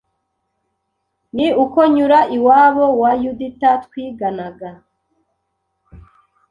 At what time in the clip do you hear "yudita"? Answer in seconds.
3.23-3.69